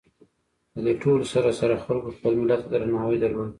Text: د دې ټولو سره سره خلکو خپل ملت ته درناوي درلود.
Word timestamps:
د 0.73 0.75
دې 0.85 0.93
ټولو 1.01 1.23
سره 1.33 1.49
سره 1.59 1.83
خلکو 1.85 2.09
خپل 2.17 2.33
ملت 2.41 2.59
ته 2.63 2.69
درناوي 2.73 3.17
درلود. 3.21 3.49